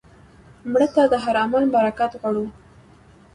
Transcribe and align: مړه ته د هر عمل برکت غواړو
مړه 0.71 0.87
ته 0.95 1.03
د 1.11 1.13
هر 1.23 1.35
عمل 1.43 1.63
برکت 1.75 2.11
غواړو 2.19 2.45